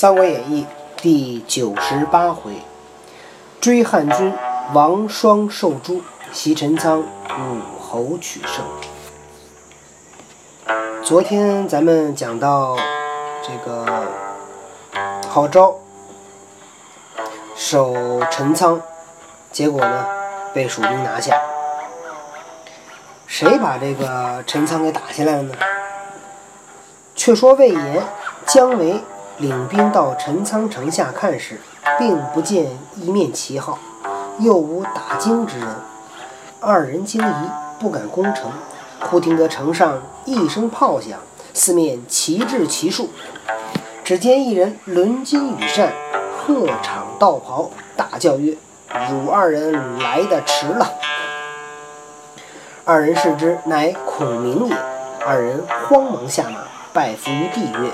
[0.00, 0.64] 三国演义》
[1.02, 2.54] 第九十八回：
[3.60, 4.32] 追汉军，
[4.72, 6.00] 王双受诛；
[6.32, 8.64] 袭陈仓，武侯取胜。
[11.04, 12.78] 昨天咱们讲到
[13.42, 14.06] 这个
[15.28, 15.76] 郝昭
[17.54, 17.94] 守
[18.30, 18.80] 陈仓，
[19.52, 20.06] 结果呢
[20.54, 21.38] 被蜀兵拿下。
[23.26, 25.54] 谁把这个陈仓给打下来了呢？
[27.14, 28.02] 却说魏延、
[28.46, 28.98] 姜维。
[29.40, 31.58] 领兵到陈仓城下看时，
[31.98, 33.78] 并不见一面旗号，
[34.38, 35.66] 又无打惊之人。
[36.60, 37.34] 二人惊疑，
[37.78, 38.52] 不敢攻城。
[39.00, 41.18] 忽听得城上一声炮响，
[41.54, 43.08] 四面旗帜齐竖。
[44.04, 45.90] 只见一人抡金羽扇，
[46.36, 48.54] 鹤氅道袍，大叫曰
[49.10, 50.92] ：“汝二人来得迟了。”
[52.84, 54.76] 二人视之，乃孔明也。
[55.26, 56.60] 二人慌忙下马，
[56.92, 57.90] 拜伏于地曰：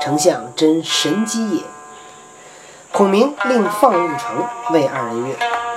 [0.00, 1.62] 丞相真神机也。
[2.92, 5.36] 孔明令放入城，谓二人曰：“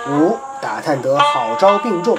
[0.10, 2.18] 吾打探得好昭病重，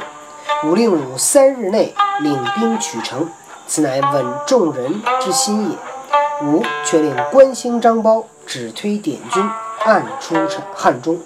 [0.65, 3.29] 吾令汝三日内领兵取城，
[3.67, 5.77] 此乃稳众人之心也。
[6.47, 9.51] 吾却令关兴、张苞只推点军，
[9.85, 10.37] 暗出
[10.75, 11.21] 汉中。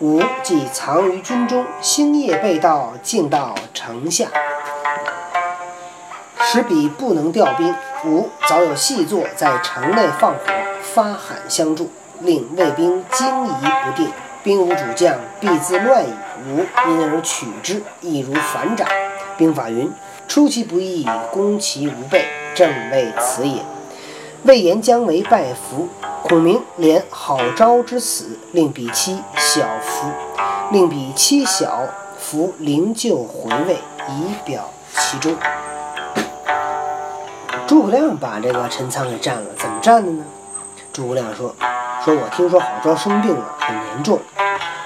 [0.00, 4.26] 吾既藏于军中，星夜被盗，进到城下。”
[6.40, 7.74] 使彼不能调兵，
[8.06, 10.40] 吾早有细作在城内放火，
[10.82, 14.10] 发喊相助，令卫兵惊疑不定，
[14.42, 16.12] 兵无主将，必自乱矣。
[16.46, 16.58] 吾
[16.90, 18.86] 因而取之，易如反掌。
[19.38, 19.90] 兵法云：
[20.28, 23.62] 出其不意，攻其无备，正为此也。
[24.42, 25.88] 魏延、将为拜服，
[26.22, 30.08] 孔明怜郝昭之死，令彼妻小服，
[30.70, 31.88] 令彼妻小
[32.18, 35.34] 服灵柩回位，以表其忠。
[37.66, 40.24] 诸葛亮把这个陈仓给占了，怎么占的呢？
[40.92, 41.54] 诸葛亮说
[42.04, 44.20] ：“说我听说郝昭生病了，很严重，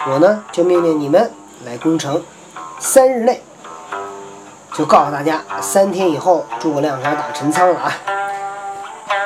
[0.08, 1.30] 我呢就命令你们
[1.64, 2.22] 来攻城，
[2.78, 3.42] 三日内
[4.74, 7.92] 就告诉大家，三天以后诸葛亮要打陈仓了啊。”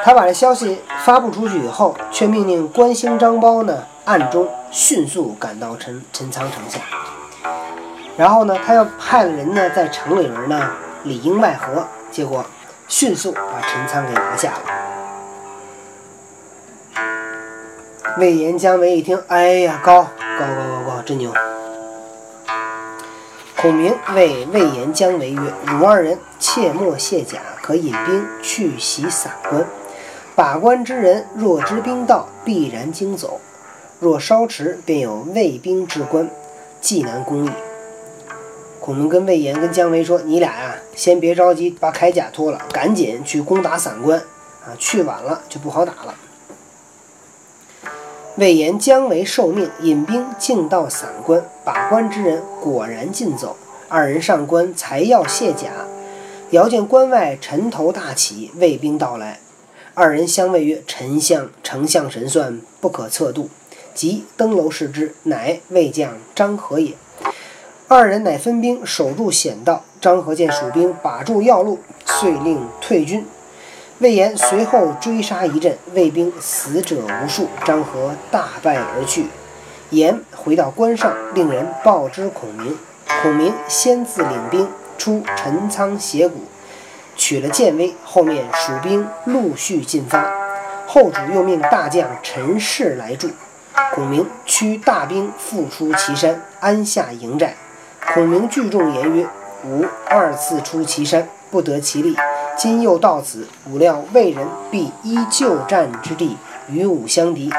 [0.03, 6.81] 他把这消息发布出去以后，却命令关兴、张苞呢暗中迅速赶到陈陈仓城下，
[8.17, 10.71] 然后呢，他又派了人呢在城里边呢
[11.05, 12.43] 里应外合，结果。
[12.89, 14.59] 迅速把陈仓给拿下了。
[18.19, 21.33] 魏延、姜维一听，哎呀，高高高高高，真牛！
[23.57, 29.65] 孔明谓魏延、姜维曰：“汝二人切莫卸甲，可引兵去袭散关。
[30.35, 33.41] 把关之人若知兵到，必然惊走；
[34.01, 36.29] 若稍迟，便有卫兵至关，
[36.81, 37.51] 既难攻矣。”
[38.83, 44.75] 孔明跟魏延、跟姜维说：“你俩呀，先别着急，把铠甲脱了，赶紧去攻打散关啊！
[44.77, 46.17] 去晚了就不好打了。”
[48.35, 53.57] 魏延、姜维受命引兵进到散关，把关之人果然尽走。
[53.89, 55.87] 二人上关，才要卸甲，
[56.51, 59.39] 遥见关外尘头大起，魏兵到来。
[59.95, 63.49] 二人相谓曰：“丞相，丞相神算不可测度。”
[63.95, 66.95] 即登楼视之，乃魏将张合也。
[67.95, 69.83] 二人乃分兵守住险道。
[70.01, 73.27] 张合见蜀兵把住要路，遂令退军。
[73.99, 77.49] 魏延随后追杀一阵，魏兵死者无数。
[77.65, 79.27] 张合大败而去。
[79.91, 82.77] 延回到关上，令人报之孔明。
[83.23, 84.67] 孔明先自领兵
[84.97, 86.45] 出陈仓斜谷，
[87.15, 87.95] 取了建威。
[88.03, 90.33] 后面蜀兵陆续进发，
[90.87, 93.29] 后主又命大将陈氏来助。
[93.95, 97.55] 孔明驱大兵复出岐山，安下营寨。
[98.11, 99.27] 孔明聚众言曰
[99.65, 102.15] ：“吾二次出祁山，不得其利。
[102.59, 106.37] 今又到此，吾料魏人必依旧战之地
[106.69, 107.51] 与吾相敌。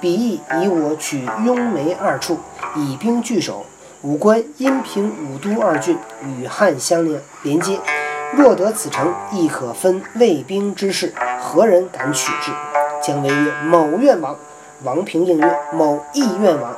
[0.00, 2.38] 彼亦以我取雍眉二处，
[2.76, 3.66] 以兵拒守。
[4.02, 7.80] 吾关阴平、武都二郡与汉相连连接，
[8.36, 11.12] 若得此城，亦可分魏兵之势。
[11.40, 12.52] 何人敢取之？”
[13.02, 14.36] 姜维曰：“某愿往。”
[14.84, 16.76] 王平应曰：“某亦愿往。”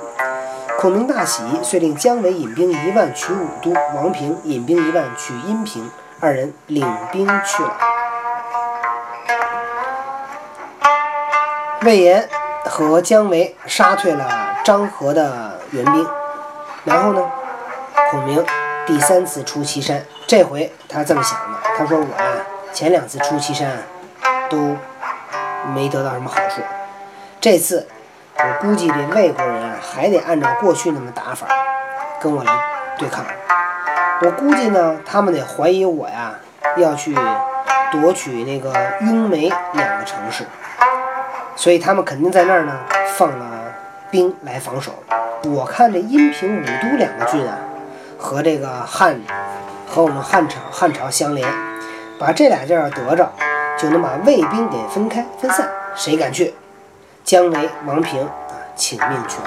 [0.80, 5.90] 孔明大喜，遂令姜维引兵一万取武都，王平引兵一万取阴平，
[6.20, 7.76] 二人领兵去了。
[11.82, 12.28] 魏延
[12.64, 16.06] 和姜维杀退了张合的援兵，
[16.84, 17.28] 然后呢，
[18.12, 18.46] 孔明
[18.86, 23.78] 第三次出祁山，这回他这么想的，他说：“我呀，前两次出祁山
[24.48, 24.76] 都
[25.74, 26.62] 没得到什么好处，
[27.40, 27.88] 这次。”
[28.40, 31.46] 我估计这魏国人，还得按照过去那么打法，
[32.20, 32.52] 跟我来
[32.98, 33.24] 对抗。
[34.20, 36.34] 我估计呢，他们得怀疑我呀，
[36.76, 37.16] 要去
[37.92, 38.72] 夺取那个
[39.02, 40.44] 雍眉两个城市。
[41.54, 42.72] 所以他们肯定在那儿呢
[43.16, 43.46] 放了
[44.10, 44.92] 兵来防守。
[45.44, 47.58] 我看这阴平、武都两个郡啊，
[48.18, 49.20] 和这个汉
[49.86, 51.48] 和我们汉朝汉朝相连，
[52.18, 53.30] 把这俩地儿得着，
[53.78, 56.54] 就能把魏兵给分开分散，谁敢去？
[57.24, 59.38] 姜维、王平啊，请命去。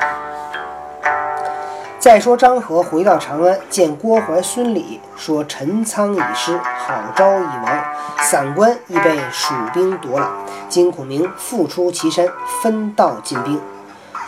[2.02, 7.84] 再说张合回到长安，见郭淮、孙礼，说陈仓已失，郝昭已亡，
[8.24, 10.28] 散关亦被蜀兵夺了。
[10.68, 12.28] 金孔明复出祁山，
[12.64, 13.62] 分道进兵。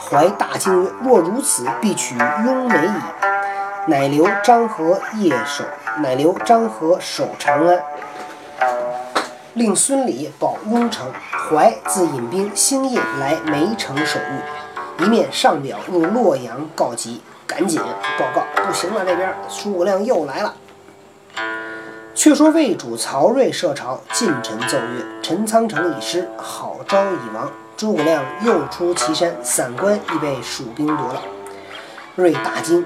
[0.07, 2.15] 怀大惊曰：“若如此，必取
[2.45, 2.91] 雍美矣。”
[3.89, 5.63] 乃留张合夜守，
[5.97, 7.83] 乃留张合守长安，
[9.55, 11.07] 令孙礼保雍城。
[11.49, 14.19] 怀自引兵星夜来梅城守
[14.99, 17.23] 御，一面上表入洛阳告急。
[17.53, 17.79] 赶紧
[18.17, 20.55] 报告，不行了，这边诸葛亮又来了。
[22.15, 27.51] 却说魏主曹睿设朝，近臣奏曰：“陈仓城已失，郝昭已亡。
[27.77, 31.21] 诸葛亮又出祁山，散关亦被蜀兵夺了。”
[32.17, 32.83] 睿大惊，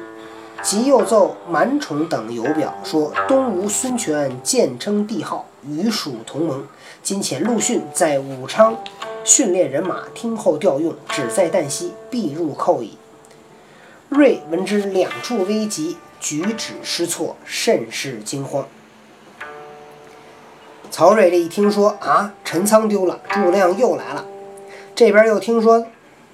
[0.61, 6.67] 即又奏满宠等有表，说东吴孙权渐称帝号，与蜀同盟。
[7.01, 8.75] 今遣陆逊在武昌
[9.23, 12.97] 训练人马，听候调用，只在旦夕，必入寇矣。
[14.09, 18.67] 睿闻之，两处危急，举止失措，甚是惊慌。
[20.89, 24.25] 曹睿这一听说啊，陈仓丢了，诸葛亮又来了，
[24.95, 25.85] 这边又听说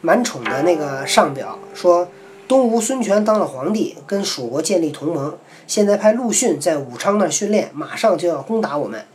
[0.02, 2.08] 满宠的那个上表说
[2.48, 9.06] 东吴孙权当了皇帝，跟蜀国建立同盟，现在派陆逊在武昌那训练，马上就要攻打我们。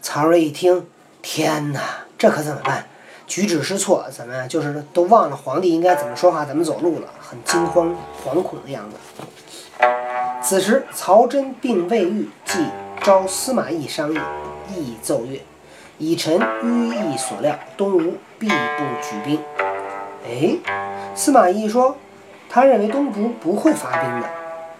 [0.00, 0.86] 曹睿一听，
[1.20, 2.86] 天哪，这可怎么办？
[3.32, 4.46] 举止失措，怎么？
[4.46, 9.86] 就是都忘了皇帝应该怎么说话、怎么走路了，很惊慌、惶恐的样子。
[10.42, 12.58] 此时，曹真并未愈，即
[13.00, 14.18] 召司马懿商议。
[14.76, 15.40] 懿奏曰
[15.96, 19.40] ：“以臣愚意所料，东吴必不举兵。”
[20.28, 20.58] 哎，
[21.14, 21.96] 司马懿说，
[22.50, 24.28] 他认为东吴不会发兵的。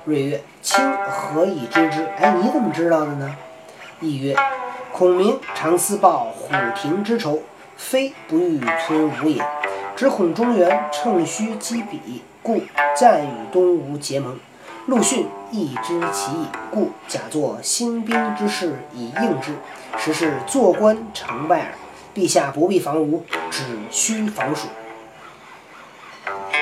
[0.04, 0.78] 睿曰：“卿
[1.08, 3.34] 何以知之？”哎，你怎么知道的呢？
[4.00, 4.36] 懿曰
[4.92, 7.42] ：“孔明常思报虎庭之仇。”
[7.76, 9.44] 非不欲吞吴也，
[9.96, 12.62] 只恐中原乘虚击彼，故
[12.96, 14.38] 暂与东吴结盟。
[14.86, 19.54] 陆逊亦知其意，故假作兴兵之势以应之。
[19.98, 21.68] 实是坐观成败耳。
[22.14, 24.68] 陛下不必防吴，只需防蜀。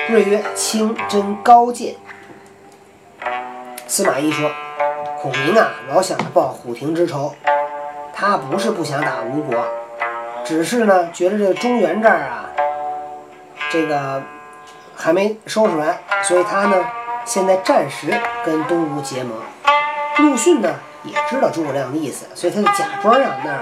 [0.07, 1.95] 睿曰：“卿真高见。”
[3.87, 4.49] 司马懿说
[5.19, 7.33] ：“孔明啊，老想着报虎庭之仇，
[8.13, 9.65] 他不是不想打吴国。”
[10.51, 12.43] 只是呢，觉得这个中原这儿啊，
[13.71, 14.21] 这个
[14.93, 16.75] 还没收拾完，所以他呢
[17.23, 18.13] 现在暂时
[18.43, 19.31] 跟东吴结盟。
[20.17, 20.75] 陆逊呢
[21.05, 23.61] 也知道诸葛亮的意思，所以他就假装让那儿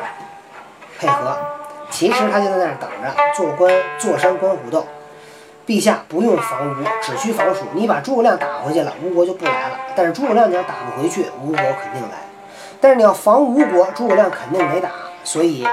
[0.98, 1.38] 配合，
[1.92, 4.88] 其实他就在那儿等着，坐观坐山观虎斗。
[5.68, 7.66] 陛下不用防吴，只需防蜀。
[7.74, 9.80] 你把诸葛亮打回去了，吴国就不来了。
[9.96, 12.18] 但是诸葛亮你要打不回去，吴国肯定来。
[12.82, 14.90] 但是你要防吴国，诸葛亮肯定没打，
[15.24, 15.64] 所以。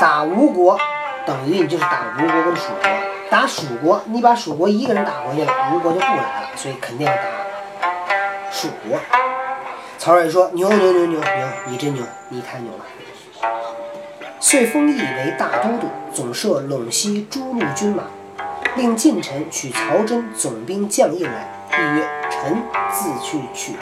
[0.00, 0.80] 打吴国
[1.26, 2.90] 等于你就是打吴国跟蜀国，
[3.30, 7.20] 打蜀国你把蜀国一个人打回去了，吴国就不来了，所以肯定要打
[8.50, 8.98] 蜀国。
[9.98, 11.22] 曹睿说：“牛牛牛牛牛，
[11.66, 12.84] 你真牛，你太牛了。”
[14.40, 18.04] 遂封邑为大都督，总摄陇西诸路军马，
[18.76, 21.46] 令近臣取曹真总兵将印来。
[21.72, 23.80] 义曰：“臣自去取之。”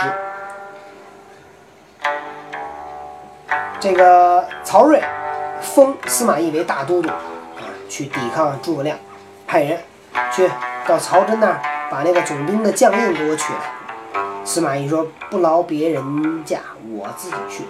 [3.79, 5.01] 这个曹睿。
[5.61, 7.17] 封司马懿为大都督，啊，
[7.88, 8.97] 去抵抗诸葛亮，
[9.47, 9.79] 派人
[10.33, 10.50] 去
[10.87, 11.61] 到曹真那儿
[11.91, 13.61] 把那个总兵的将印给我取来。
[14.45, 16.61] 司马懿说：“不劳别人驾，
[16.91, 17.65] 我自己去。”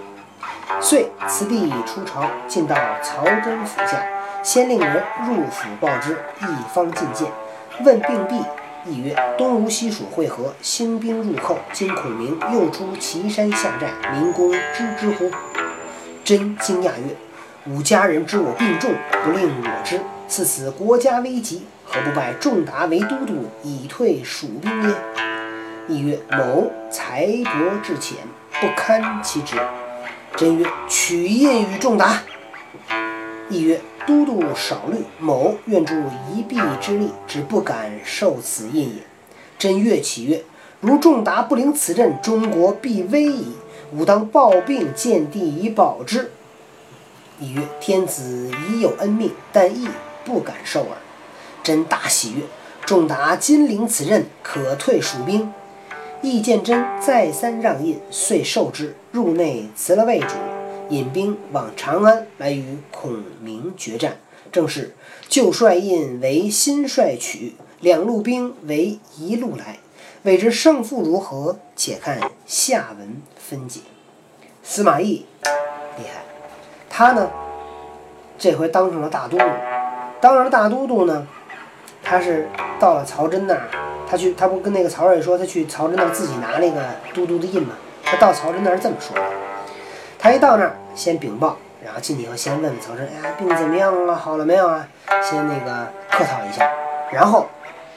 [0.79, 4.01] 遂辞帝出朝，进到曹真府下，
[4.41, 7.27] 先令人入府报之，一方觐见，
[7.83, 8.35] 问病毕，
[8.89, 15.29] 懿曰：“东吴西蜀会合，兴兵入寇，今孔明又出祁山下寨，民公知之乎？”
[16.23, 17.15] 真惊讶曰。
[17.67, 18.91] 吾家人知我病重，
[19.23, 19.99] 不令我知。
[20.29, 24.95] 似此国家危急，何不拜仲达为都督，以退蜀兵耶？
[25.89, 28.17] 亦曰：某才博志浅，
[28.61, 29.57] 不堪其职。
[30.37, 32.21] 真曰：取印与仲达。
[33.49, 35.93] 亦曰：都督少虑，某愿助
[36.33, 39.01] 一臂之力，只不敢受此印也。
[39.57, 40.43] 真悦其曰：
[40.79, 43.53] 如仲达不领此阵，中国必危矣。
[43.91, 46.31] 吾当抱病见帝以保之。
[47.39, 49.87] 亦曰：“天子已有恩命，但亦
[50.25, 50.97] 不敢受耳。”
[51.63, 52.43] 真大喜曰
[52.85, 55.51] ：“仲达金陵此任，可退蜀兵。”
[56.21, 58.95] 亦见真再三让印，遂受之。
[59.11, 60.35] 入内辞了魏主，
[60.89, 64.17] 引兵往长安来与孔明决战。
[64.51, 64.95] 正是
[65.27, 69.79] 旧帅印为新帅取，两路兵为一路来。
[70.23, 71.57] 未知胜负如何？
[71.75, 73.79] 且看下文分解。
[74.61, 75.25] 司马懿
[75.97, 76.25] 厉害，
[76.99, 77.29] 他呢
[78.37, 79.45] 这回当上了大都督。
[80.19, 81.25] 当上了大都督呢，
[82.03, 83.61] 他是到了曹真那儿，
[84.05, 86.81] 他去，他不跟那个曹睿说，他去曹真那儿自己拿那个
[87.15, 87.73] 都督的印吗？
[88.03, 89.21] 他到曹真那儿这么说的。
[90.19, 94.13] 他一到那儿，先禀报，然后进去以后先问问曹真，哎，病怎么样啊？
[94.13, 94.85] 好了没有啊？
[95.23, 96.69] 先那个客套一下，
[97.13, 97.47] 然后。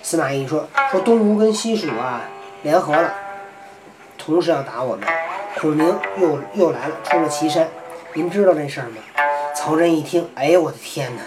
[0.05, 2.23] 司马懿说：“说东吴跟西蜀啊
[2.63, 3.15] 联合了，
[4.19, 5.09] 同时要打我们。
[5.61, 7.69] 孔明又又来了，出了岐山。
[8.15, 8.97] 您知道这事儿吗？”
[9.55, 11.23] 曹真一听，哎呦我的天哪，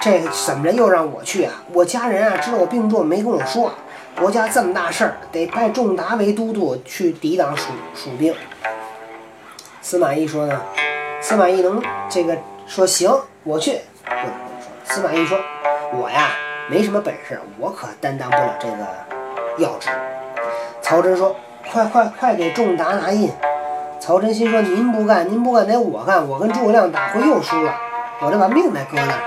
[0.00, 1.62] 这怎么着又让我去啊？
[1.72, 3.72] 我家人啊知道我病重，没跟我说。
[4.18, 8.34] 国家这么大事儿，得派仲达为都督去抵挡蜀蜀兵。
[9.82, 10.60] 司马懿说呢，
[11.20, 12.36] 司马懿能这个
[12.66, 13.10] 说行，
[13.44, 13.80] 我去。
[14.04, 14.94] 不能说。
[14.94, 15.38] 司马懿说，
[15.92, 16.30] 我呀。
[16.68, 18.76] 没什么本事，我可担当不了这个
[19.58, 19.88] 要职。
[20.82, 21.36] 曹真说
[21.70, 23.30] ：“快快快，给仲达拿印！”
[24.06, 26.28] 曹真心说：“您不干，您不干得我干。
[26.28, 27.74] 我跟诸葛亮打会又输了，
[28.20, 29.18] 我这把命再搁那儿。”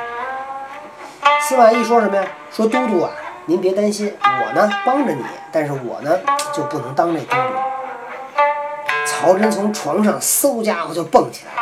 [1.44, 2.24] 司马懿说什么呀？
[2.50, 3.12] 说都督啊，
[3.46, 5.22] 您别担心，我呢帮着你，
[5.52, 6.18] 但是我呢
[6.54, 7.60] 就不能当这都督。
[9.06, 11.52] 曹真从床上嗖家伙就蹦起来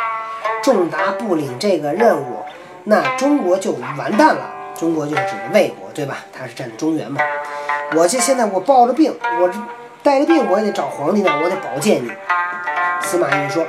[0.62, 2.44] 仲达不领这个任务，
[2.84, 4.42] 那中国就完蛋了。
[4.76, 6.18] 中国就是指的魏国，对吧？
[6.32, 7.20] 他是站在中原嘛。
[7.96, 9.58] 我这现在我抱着病，我这
[10.04, 12.12] 带着病，我也得找皇帝呢，我得保荐你。
[13.08, 13.64] 司马懿说：“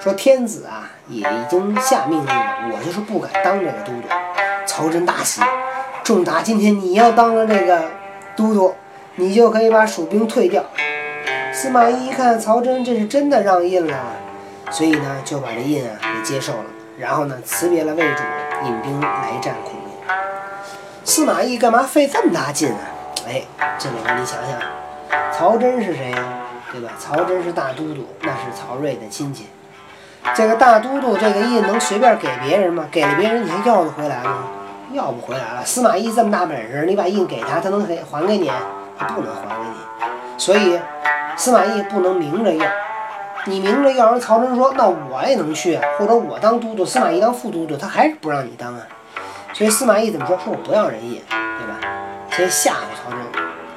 [0.00, 4.08] 说天子啊，也已经下命令了，我就是不敢当这个都督。”
[4.64, 5.42] 曹真大喜，
[6.02, 7.82] 仲达今天你要当了这个
[8.34, 8.74] 都督，
[9.16, 10.64] 你就可以把蜀兵退掉。
[11.52, 13.94] 司马懿一看曹真这是真的让印了，
[14.70, 16.64] 所以呢就把这印啊给接受了，
[16.96, 18.22] 然后呢辞别了魏主，
[18.64, 20.16] 引兵来战孔明。
[21.04, 22.80] 司马懿干嘛费这么大劲啊？
[23.28, 23.42] 哎，
[23.78, 26.24] 这里边你想想，曹真是谁呀？
[26.72, 26.90] 对吧？
[26.98, 29.46] 曹真是大都督，那是曹睿的亲戚。
[30.34, 32.86] 这个大都督这个印能随便给别人吗？
[32.90, 34.44] 给了别人你还要得回来吗？
[34.92, 35.64] 要不回来了。
[35.64, 38.50] 司马懿这么大本事，你把印给他，他能给还给你？
[38.98, 40.08] 他不能还给你。
[40.36, 40.78] 所以
[41.36, 42.66] 司马懿不能明着要。
[43.46, 48.80] 你明着要，人曹真说那我也能去，或者我当都督，司马懿当副都督，他还是不让你当啊。
[49.54, 50.36] 所以司马懿怎么说？
[50.44, 51.80] 说我不要人印，对吧？
[52.30, 53.18] 先吓唬曹真，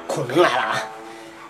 [0.06, 0.76] 孔明来了啊！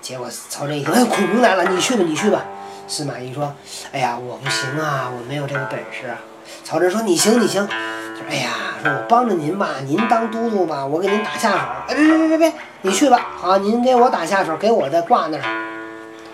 [0.03, 2.45] 结果曹真一听，哎，孔明来了，你去吧，你去吧。
[2.89, 3.55] 司马懿说，
[3.93, 6.09] 哎呀，我不行啊，我没有这个本事。
[6.09, 6.19] 啊。
[6.65, 7.65] 曹真说，你行，你行。
[7.67, 8.51] 他说，哎呀，
[8.83, 11.59] 说我帮着您吧，您当都督吧，我给您打下手。
[11.89, 13.29] 哎，别别别别别，你去吧。
[13.37, 15.45] 好，您给我打下手，给我再挂那儿。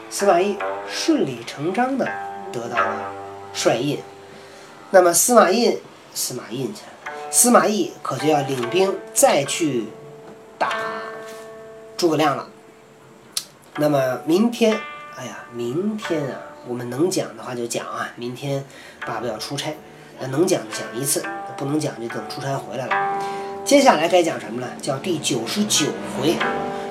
[0.08, 0.56] 司马懿
[0.88, 2.08] 顺理成章的
[2.50, 3.12] 得到了
[3.52, 4.00] 帅印。
[4.90, 5.78] 那么司马懿，
[6.14, 6.80] 司马懿去。
[7.30, 9.88] 司马懿可就要领兵再去
[10.56, 10.70] 打
[11.98, 12.46] 诸葛亮了。
[13.80, 14.76] 那么明天，
[15.14, 18.10] 哎呀，明天啊，我们能讲的话就讲啊。
[18.16, 18.64] 明天
[19.06, 19.72] 爸爸要出差，
[20.18, 21.24] 那能讲讲一次，
[21.56, 23.22] 不能讲就等出差回来了。
[23.64, 24.66] 接下来该讲什么呢？
[24.82, 25.86] 叫第九十九
[26.18, 26.34] 回：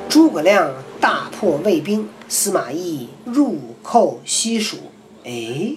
[0.07, 4.77] 诸葛亮大破魏兵，司马懿入寇西蜀。
[5.25, 5.73] 哎，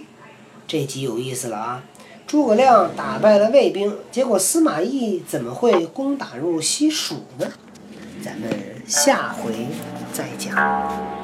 [0.69, 1.83] 这集有意思了啊！
[2.29, 7.51] 诸葛亮打败了魏兵，结果司马懿怎么会攻打入西蜀呢？
[8.23, 8.49] 咱们
[8.87, 9.67] 下回
[10.21, 11.20] 再讲。